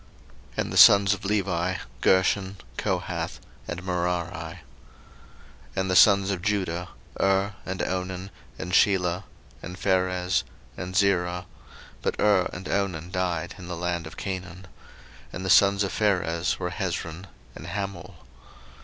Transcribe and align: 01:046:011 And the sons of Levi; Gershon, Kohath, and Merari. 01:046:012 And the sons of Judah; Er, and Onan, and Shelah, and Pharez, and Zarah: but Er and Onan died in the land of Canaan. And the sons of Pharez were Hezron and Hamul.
01:046:011 0.53 0.57
And 0.63 0.73
the 0.73 0.77
sons 0.77 1.13
of 1.13 1.25
Levi; 1.25 1.75
Gershon, 2.01 2.57
Kohath, 2.75 3.39
and 3.67 3.83
Merari. 3.83 4.31
01:046:012 4.33 4.57
And 5.75 5.91
the 5.91 5.95
sons 5.95 6.31
of 6.31 6.41
Judah; 6.41 6.89
Er, 7.19 7.53
and 7.67 7.83
Onan, 7.83 8.31
and 8.57 8.71
Shelah, 8.73 9.25
and 9.61 9.77
Pharez, 9.79 10.41
and 10.75 10.95
Zarah: 10.97 11.45
but 12.01 12.15
Er 12.19 12.49
and 12.51 12.67
Onan 12.67 13.11
died 13.11 13.53
in 13.59 13.67
the 13.67 13.77
land 13.77 14.07
of 14.07 14.17
Canaan. 14.17 14.65
And 15.31 15.45
the 15.45 15.51
sons 15.51 15.83
of 15.83 15.91
Pharez 15.93 16.57
were 16.57 16.71
Hezron 16.71 17.27
and 17.55 17.67
Hamul. 17.67 18.15